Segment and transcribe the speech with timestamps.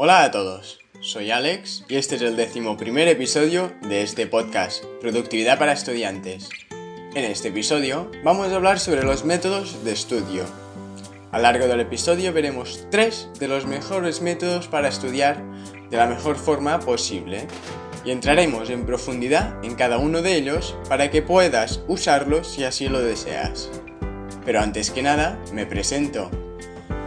[0.00, 4.84] Hola a todos, soy Alex y este es el décimo primer episodio de este podcast,
[5.00, 6.48] Productividad para Estudiantes.
[7.16, 10.44] En este episodio vamos a hablar sobre los métodos de estudio.
[11.32, 15.42] A lo largo del episodio veremos tres de los mejores métodos para estudiar
[15.90, 17.48] de la mejor forma posible
[18.04, 22.88] y entraremos en profundidad en cada uno de ellos para que puedas usarlos si así
[22.88, 23.68] lo deseas.
[24.44, 26.30] Pero antes que nada, me presento.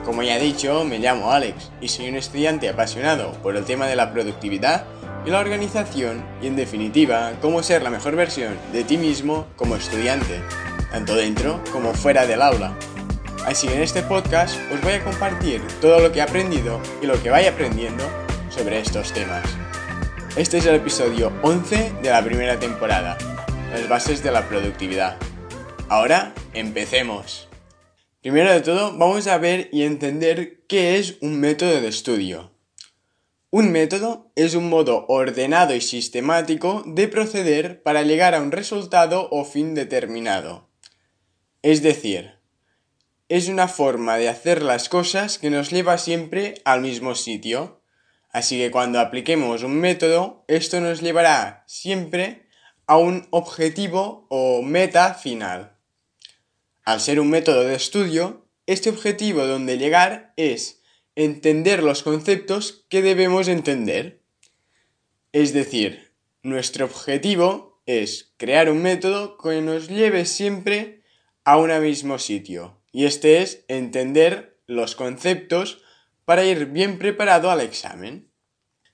[0.05, 3.85] Como ya he dicho, me llamo Alex y soy un estudiante apasionado por el tema
[3.85, 4.85] de la productividad
[5.25, 9.75] y la organización y en definitiva cómo ser la mejor versión de ti mismo como
[9.75, 10.41] estudiante,
[10.91, 12.75] tanto dentro como fuera del aula.
[13.45, 17.21] Así en este podcast os voy a compartir todo lo que he aprendido y lo
[17.21, 18.03] que vaya aprendiendo
[18.49, 19.43] sobre estos temas.
[20.35, 23.17] Este es el episodio 11 de la primera temporada,
[23.71, 25.17] las bases de la productividad.
[25.89, 27.50] Ahora, empecemos.
[28.21, 32.51] Primero de todo, vamos a ver y entender qué es un método de estudio.
[33.49, 39.27] Un método es un modo ordenado y sistemático de proceder para llegar a un resultado
[39.31, 40.69] o fin determinado.
[41.63, 42.35] Es decir,
[43.27, 47.81] es una forma de hacer las cosas que nos lleva siempre al mismo sitio.
[48.29, 52.45] Así que cuando apliquemos un método, esto nos llevará siempre
[52.85, 55.80] a un objetivo o meta final.
[56.83, 60.81] Al ser un método de estudio, este objetivo donde llegar es
[61.15, 64.21] entender los conceptos que debemos entender.
[65.31, 71.03] Es decir, nuestro objetivo es crear un método que nos lleve siempre
[71.43, 72.81] a un mismo sitio.
[72.91, 75.83] Y este es entender los conceptos
[76.25, 78.31] para ir bien preparado al examen.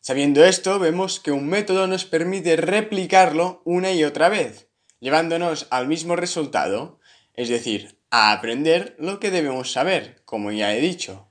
[0.02, 5.88] Sabiendo esto, vemos que un método nos permite replicarlo una y otra vez, llevándonos al
[5.88, 6.97] mismo resultado,
[7.38, 11.30] es decir, a aprender lo que debemos saber, como ya he dicho.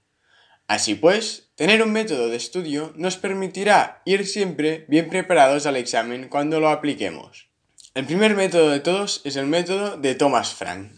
[0.68, 6.28] Así pues, tener un método de estudio nos permitirá ir siempre bien preparados al examen
[6.28, 7.48] cuando lo apliquemos.
[7.94, 10.92] El primer método de todos es el método de Thomas Frank.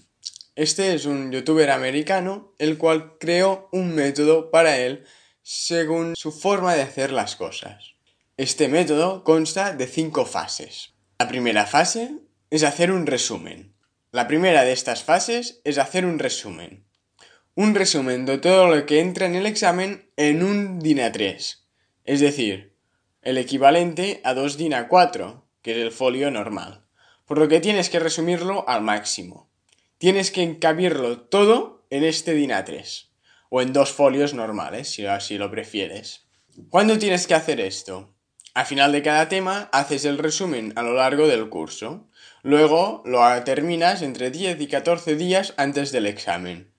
[0.57, 5.05] Este es un youtuber americano el cual creó un método para él
[5.43, 7.95] según su forma de hacer las cosas.
[8.37, 10.95] Este método consta de cinco fases.
[11.19, 12.11] La primera fase
[12.51, 13.75] es hacer un resumen.
[14.11, 16.87] La primera de estas fases es hacer un resumen.
[17.55, 21.59] Un resumen de todo lo que entra en el examen en un DIN A3,
[22.05, 22.75] es decir,
[23.21, 26.87] el equivalente a dos DIN A4, que es el folio normal,
[27.27, 29.51] por lo que tienes que resumirlo al máximo.
[29.99, 33.09] Tienes que encabirlo todo en este DIN A3,
[33.51, 36.25] o en dos folios normales, si así lo prefieres.
[36.71, 38.15] ¿Cuándo tienes que hacer esto?
[38.55, 42.09] Al final de cada tema haces el resumen a lo largo del curso.
[42.43, 46.71] Luego lo terminas entre 10 y 14 días antes del examen.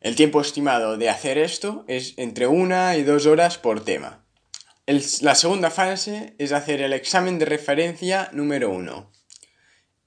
[0.00, 4.24] El tiempo estimado de hacer esto es entre una y dos horas por tema.
[4.86, 9.10] la segunda fase es hacer el examen de referencia número 1.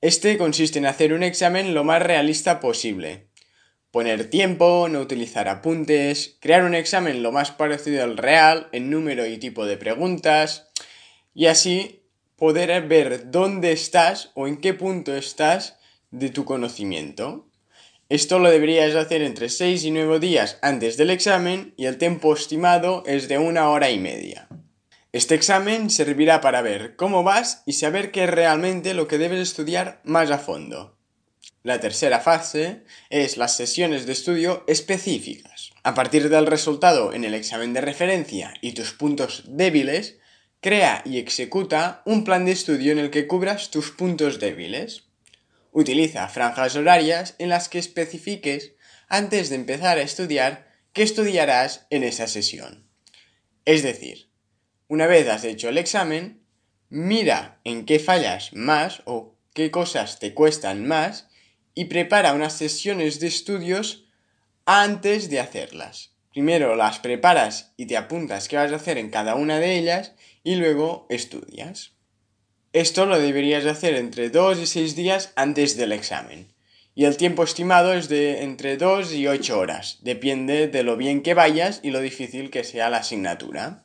[0.01, 3.27] Este consiste en hacer un examen lo más realista posible.
[3.91, 9.25] Poner tiempo, no utilizar apuntes, crear un examen lo más parecido al real en número
[9.25, 10.69] y tipo de preguntas,
[11.33, 11.98] y así
[12.39, 15.77] poder ver dónde estás o en qué punto estás
[16.09, 17.45] de tu conocimiento.
[18.09, 22.33] Esto lo deberías hacer entre 6 y 9 días antes del examen y el tiempo
[22.33, 24.47] estimado es de una hora y media.
[25.11, 29.39] Este examen servirá para ver cómo vas y saber qué es realmente lo que debes
[29.39, 30.97] estudiar más a fondo.
[31.63, 35.71] La tercera fase es las sesiones de estudio específicas.
[35.83, 40.18] A partir del resultado en el examen de referencia y tus puntos débiles,
[40.61, 45.03] Crea y ejecuta un plan de estudio en el que cubras tus puntos débiles.
[45.71, 48.73] Utiliza franjas horarias en las que especifiques
[49.07, 52.89] antes de empezar a estudiar qué estudiarás en esa sesión.
[53.63, 54.27] Es decir,
[54.89, 56.41] una vez has hecho el examen,
[56.89, 61.29] mira en qué fallas más o qué cosas te cuestan más
[61.73, 64.09] y prepara unas sesiones de estudios
[64.65, 66.11] antes de hacerlas.
[66.31, 70.15] Primero las preparas y te apuntas qué vas a hacer en cada una de ellas
[70.49, 71.91] y luego estudias.
[72.73, 76.47] Esto lo deberías hacer entre 2 y 6 días antes del examen.
[76.95, 79.99] Y el tiempo estimado es de entre 2 y 8 horas.
[80.01, 83.83] Depende de lo bien que vayas y lo difícil que sea la asignatura.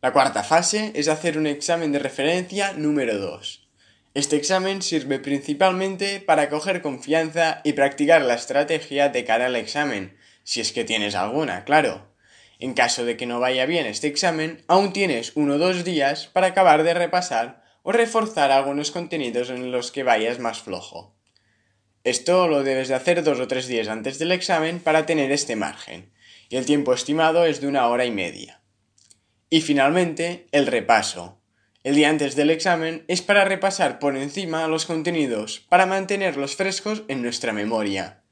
[0.00, 3.68] La cuarta fase es hacer un examen de referencia número 2.
[4.14, 10.16] Este examen sirve principalmente para coger confianza y practicar la estrategia de cara al examen,
[10.42, 12.11] si es que tienes alguna, claro.
[12.62, 16.28] En caso de que no vaya bien este examen, aún tienes uno o dos días
[16.28, 21.12] para acabar de repasar o reforzar algunos contenidos en los que vayas más flojo.
[22.04, 25.56] Esto lo debes de hacer dos o tres días antes del examen para tener este
[25.56, 26.12] margen,
[26.50, 28.60] y el tiempo estimado es de una hora y media.
[29.50, 31.42] Y finalmente, el repaso.
[31.82, 37.02] El día antes del examen es para repasar por encima los contenidos, para mantenerlos frescos
[37.08, 38.22] en nuestra memoria.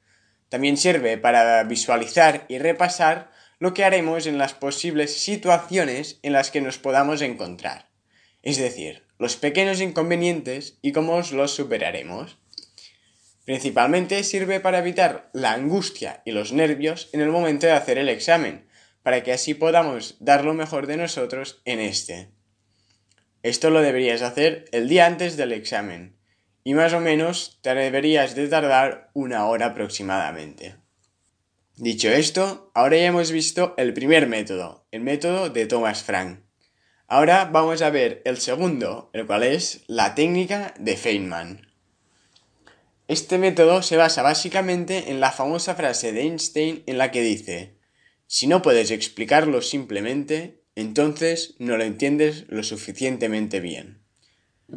[0.48, 6.50] También sirve para visualizar y repasar lo que haremos en las posibles situaciones en las
[6.50, 7.90] que nos podamos encontrar.
[8.42, 12.38] Es decir, los pequeños inconvenientes y cómo los superaremos.
[13.44, 18.08] Principalmente sirve para evitar la angustia y los nervios en el momento de hacer el
[18.08, 18.66] examen,
[19.02, 22.30] para que así podamos dar lo mejor de nosotros en este.
[23.42, 26.16] Esto lo deberías hacer el día antes del examen,
[26.64, 30.79] y más o menos te deberías de tardar una hora aproximadamente.
[31.80, 36.40] Dicho esto, ahora ya hemos visto el primer método, el método de Thomas Frank.
[37.06, 41.72] Ahora vamos a ver el segundo, el cual es la técnica de Feynman.
[43.08, 47.78] Este método se basa básicamente en la famosa frase de Einstein en la que dice,
[48.26, 54.02] si no puedes explicarlo simplemente, entonces no lo entiendes lo suficientemente bien.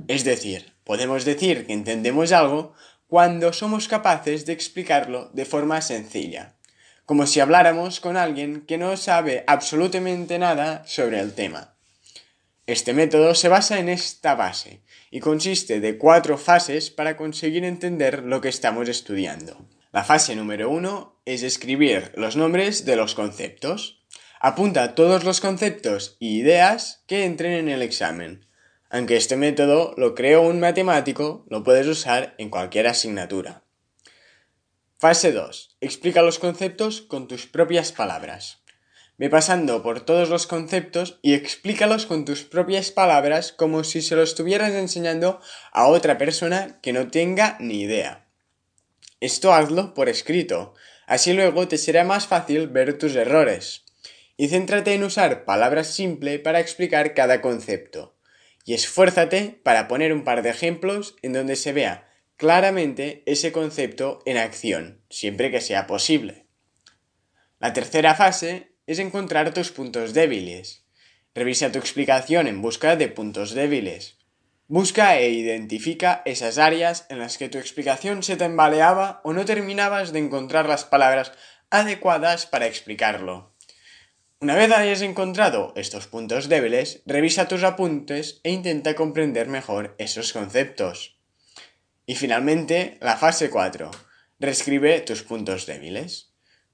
[0.07, 2.75] Es decir, podemos decir que entendemos algo
[3.07, 6.55] cuando somos capaces de explicarlo de forma sencilla,
[7.05, 11.73] como si habláramos con alguien que no sabe absolutamente nada sobre el tema.
[12.65, 18.23] Este método se basa en esta base y consiste de cuatro fases para conseguir entender
[18.23, 19.57] lo que estamos estudiando.
[19.91, 24.01] La fase número uno es escribir los nombres de los conceptos.
[24.39, 28.45] Apunta todos los conceptos y ideas que entren en el examen.
[28.89, 33.62] Aunque este método lo creó un matemático, lo puedes usar en cualquier asignatura.
[35.03, 35.75] Fase 2.
[35.81, 38.63] Explica los conceptos con tus propias palabras.
[39.17, 44.15] Ve pasando por todos los conceptos y explícalos con tus propias palabras como si se
[44.15, 45.41] lo estuvieras enseñando
[45.73, 48.29] a otra persona que no tenga ni idea.
[49.19, 50.73] Esto hazlo por escrito,
[51.05, 53.83] así luego te será más fácil ver tus errores.
[54.37, 58.15] Y céntrate en usar palabras simples para explicar cada concepto.
[58.63, 62.07] Y esfuérzate para poner un par de ejemplos en donde se vea
[62.43, 66.45] claramente ese concepto en acción, siempre que sea posible.
[67.57, 70.83] La tercera fase es encontrar tus puntos débiles.
[71.33, 74.17] Revisa tu explicación en busca de puntos débiles.
[74.67, 80.11] Busca e identifica esas áreas en las que tu explicación se tambaleaba o no terminabas
[80.11, 81.31] de encontrar las palabras
[81.69, 83.55] adecuadas para explicarlo.
[84.41, 90.33] Una vez hayas encontrado estos puntos débiles, revisa tus apuntes e intenta comprender mejor esos
[90.33, 91.22] conceptos.
[92.05, 93.89] Y finalmente, la fase 4.
[94.39, 96.33] Reescribe tus puntos débiles.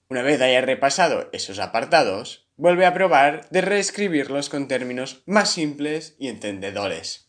[0.10, 6.16] Una vez hayas repasado esos apartados, vuelve a probar de reescribirlos con términos más simples
[6.18, 7.28] y entendedores.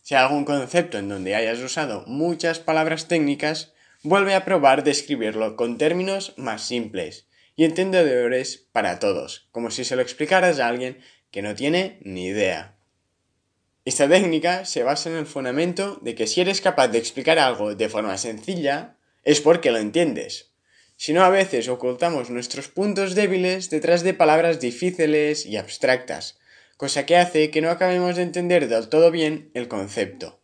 [0.00, 4.92] Si hay algún concepto en donde hayas usado muchas palabras técnicas, vuelve a probar de
[4.92, 7.26] escribirlo con términos más simples
[7.56, 11.00] y entendedores para todos, como si se lo explicaras a alguien
[11.30, 12.76] que no tiene ni idea.
[13.90, 17.74] Esta técnica se basa en el fundamento de que si eres capaz de explicar algo
[17.74, 18.94] de forma sencilla,
[19.24, 20.52] es porque lo entiendes,
[20.96, 26.38] sino a veces ocultamos nuestros puntos débiles detrás de palabras difíciles y abstractas,
[26.76, 30.38] cosa que hace que no acabemos de entender del todo bien el concepto.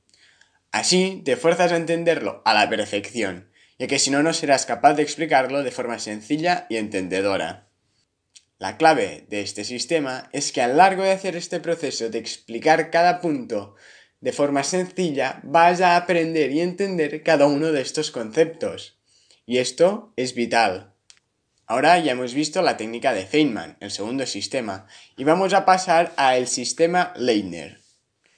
[0.72, 3.48] Así te fuerzas a entenderlo a la perfección,
[3.78, 7.65] ya que si no no serás capaz de explicarlo de forma sencilla y entendedora.
[8.58, 12.18] La clave de este sistema es que a lo largo de hacer este proceso de
[12.18, 13.74] explicar cada punto
[14.20, 18.98] de forma sencilla vas a aprender y entender cada uno de estos conceptos.
[19.44, 20.94] Y esto es vital.
[21.66, 24.86] Ahora ya hemos visto la técnica de Feynman, el segundo sistema,
[25.16, 27.80] y vamos a pasar al sistema Leitner,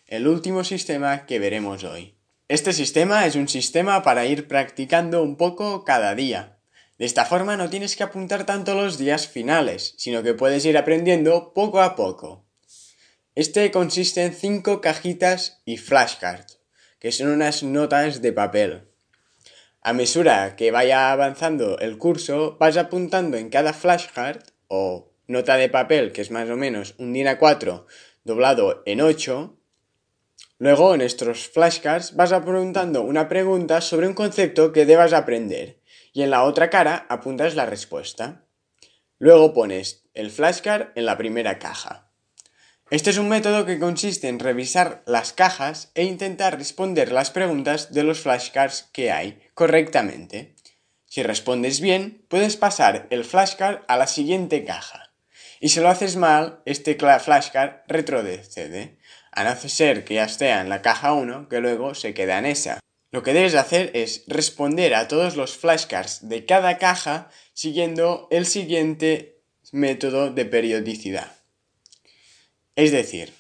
[0.07, 2.17] el último sistema que veremos hoy.
[2.49, 6.58] Este sistema es un sistema para ir practicando un poco cada día.
[6.99, 10.76] De esta forma no tienes que apuntar tanto los días finales, sino que puedes ir
[10.76, 12.45] aprendiendo poco a poco.
[13.37, 16.59] Este consiste en cinco cajitas y flashcards,
[16.99, 18.88] que son unas notas de papel.
[19.81, 25.69] A mesura que vaya avanzando el curso, vas apuntando en cada flashcard o nota de
[25.69, 27.87] papel, que es más o menos un DIN A4
[28.25, 29.57] doblado en 8.
[30.59, 35.78] Luego, en estos flashcards, vas apuntando una pregunta sobre un concepto que debas aprender
[36.12, 38.45] y en la otra cara apuntas la respuesta.
[39.19, 42.11] Luego pones el flashcard en la primera caja.
[42.91, 47.93] Este es un método que consiste en revisar las cajas e intentar responder las preguntas
[47.93, 50.55] de los flashcards que hay correctamente.
[51.05, 55.12] Si respondes bien, puedes pasar el flashcard a la siguiente caja.
[55.61, 58.99] Y si lo haces mal, este flashcard retrocede,
[59.33, 62.47] a no ser que ya esté en la caja 1, que luego se queda en
[62.47, 62.81] esa.
[63.11, 68.45] Lo que debes hacer es responder a todos los flashcards de cada caja siguiendo el
[68.45, 69.41] siguiente
[69.73, 71.33] método de periodicidad.
[72.77, 73.33] Es decir,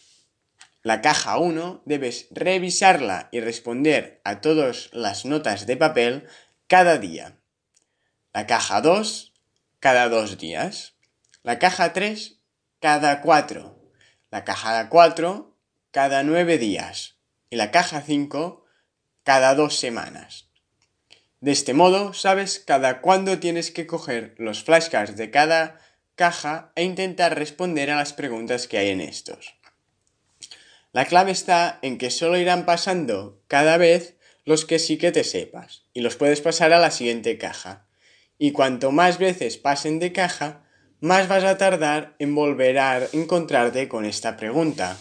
[0.82, 6.26] la caja 1 debes revisarla y responder a todas las notas de papel
[6.66, 7.38] cada día.
[8.32, 9.34] La caja 2
[9.80, 10.94] cada dos días.
[11.42, 12.40] La caja 3
[12.80, 13.78] cada cuatro.
[14.30, 15.56] La caja 4
[15.90, 17.16] cada nueve días.
[17.50, 18.64] Y la caja 5
[19.28, 20.48] cada dos semanas.
[21.42, 25.82] De este modo, sabes cada cuándo tienes que coger los flashcards de cada
[26.14, 29.54] caja e intentar responder a las preguntas que hay en estos.
[30.92, 34.16] La clave está en que solo irán pasando cada vez
[34.46, 37.86] los que sí que te sepas y los puedes pasar a la siguiente caja.
[38.38, 40.64] Y cuanto más veces pasen de caja,
[41.00, 44.96] más vas a tardar en volver a encontrarte con esta pregunta.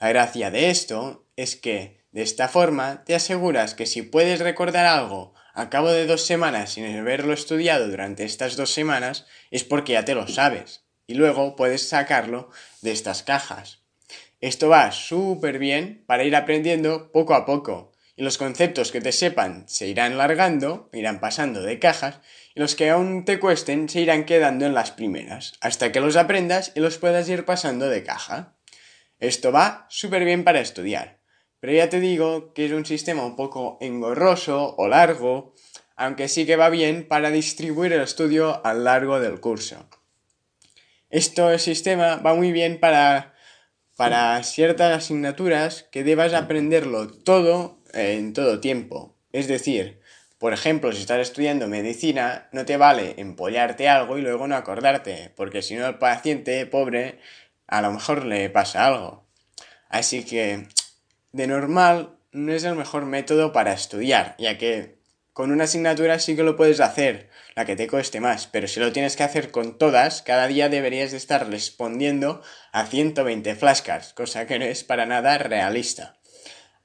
[0.00, 4.86] La gracia de esto es que de esta forma te aseguras que si puedes recordar
[4.86, 9.92] algo a cabo de dos semanas sin haberlo estudiado durante estas dos semanas, es porque
[9.92, 10.84] ya te lo sabes.
[11.06, 12.50] Y luego puedes sacarlo
[12.80, 13.82] de estas cajas.
[14.40, 17.92] Esto va súper bien para ir aprendiendo poco a poco.
[18.14, 22.20] Y los conceptos que te sepan se irán largando, irán pasando de cajas,
[22.54, 26.16] y los que aún te cuesten se irán quedando en las primeras, hasta que los
[26.16, 28.56] aprendas y los puedas ir pasando de caja.
[29.18, 31.17] Esto va súper bien para estudiar.
[31.60, 35.54] Pero ya te digo que es un sistema un poco engorroso o largo,
[35.96, 39.88] aunque sí que va bien para distribuir el estudio a lo largo del curso.
[41.10, 43.34] Este sistema va muy bien para,
[43.96, 49.16] para ciertas asignaturas que debas aprenderlo todo en todo tiempo.
[49.32, 50.00] Es decir,
[50.38, 55.32] por ejemplo, si estás estudiando medicina, no te vale empollarte algo y luego no acordarte,
[55.34, 57.18] porque si no el paciente pobre
[57.66, 59.26] a lo mejor le pasa algo.
[59.88, 60.68] Así que
[61.32, 64.98] de normal no es el mejor método para estudiar, ya que
[65.32, 68.80] con una asignatura sí que lo puedes hacer, la que te cueste más, pero si
[68.80, 72.42] lo tienes que hacer con todas, cada día deberías de estar respondiendo
[72.72, 76.18] a 120 flashcards, cosa que no es para nada realista.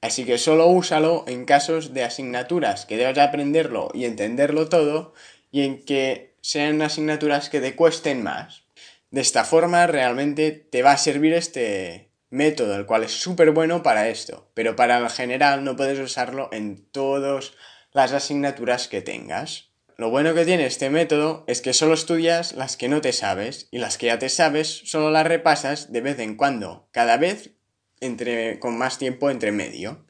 [0.00, 5.14] Así que solo úsalo en casos de asignaturas que debas aprenderlo y entenderlo todo
[5.50, 8.64] y en que sean asignaturas que te cuesten más.
[9.10, 12.03] De esta forma realmente te va a servir este,
[12.34, 16.48] método, el cual es súper bueno para esto, pero para el general no puedes usarlo
[16.52, 17.52] en todas
[17.92, 19.70] las asignaturas que tengas.
[19.96, 23.68] Lo bueno que tiene este método es que solo estudias las que no te sabes
[23.70, 27.52] y las que ya te sabes solo las repasas de vez en cuando, cada vez
[28.00, 30.04] entre, con más tiempo entre medio.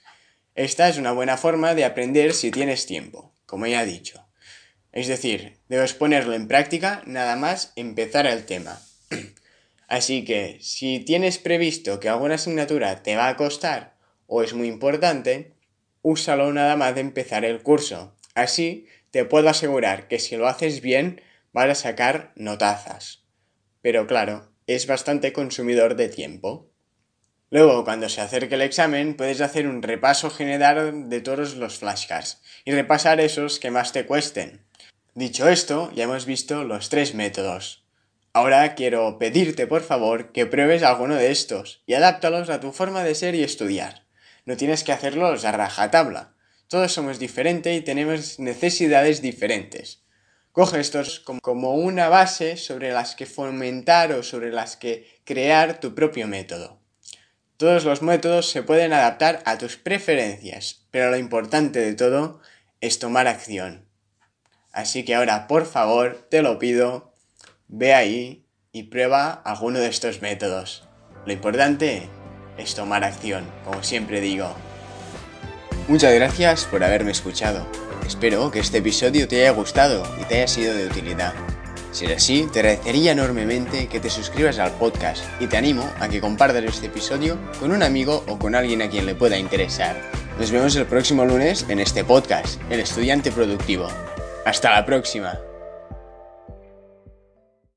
[0.54, 4.26] Esta es una buena forma de aprender si tienes tiempo, como ya he dicho.
[4.92, 8.80] Es decir, debes ponerlo en práctica nada más empezar el tema.
[9.94, 13.94] Así que si tienes previsto que alguna asignatura te va a costar
[14.26, 15.54] o es muy importante,
[16.02, 18.16] úsalo nada más de empezar el curso.
[18.34, 21.22] Así te puedo asegurar que si lo haces bien
[21.52, 23.22] vas a sacar notazas.
[23.82, 26.72] Pero claro, es bastante consumidor de tiempo.
[27.50, 32.42] Luego, cuando se acerque el examen, puedes hacer un repaso general de todos los flashcards
[32.64, 34.66] y repasar esos que más te cuesten.
[35.14, 37.83] Dicho esto, ya hemos visto los tres métodos.
[38.36, 43.04] Ahora quiero pedirte por favor que pruebes alguno de estos y adáptalos a tu forma
[43.04, 44.06] de ser y estudiar.
[44.44, 46.34] No tienes que hacerlos a rajatabla.
[46.66, 50.02] Todos somos diferentes y tenemos necesidades diferentes.
[50.50, 55.94] Coge estos como una base sobre las que fomentar o sobre las que crear tu
[55.94, 56.80] propio método.
[57.56, 62.40] Todos los métodos se pueden adaptar a tus preferencias, pero lo importante de todo
[62.80, 63.86] es tomar acción.
[64.72, 67.13] Así que ahora, por favor, te lo pido,
[67.68, 70.88] Ve ahí y prueba alguno de estos métodos.
[71.26, 72.08] Lo importante
[72.58, 74.54] es tomar acción, como siempre digo.
[75.88, 77.66] Muchas gracias por haberme escuchado.
[78.06, 81.32] Espero que este episodio te haya gustado y te haya sido de utilidad.
[81.92, 86.08] Si es así, te agradecería enormemente que te suscribas al podcast y te animo a
[86.08, 89.96] que compartas este episodio con un amigo o con alguien a quien le pueda interesar.
[90.38, 93.86] Nos vemos el próximo lunes en este podcast, El Estudiante Productivo.
[94.44, 95.38] Hasta la próxima.